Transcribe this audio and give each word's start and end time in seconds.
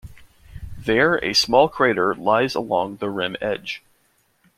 There 0.79 1.23
a 1.23 1.33
small 1.35 1.69
crater 1.69 2.15
lies 2.15 2.55
along 2.55 2.97
the 2.97 3.11
rim 3.11 3.35
edge. 3.39 3.83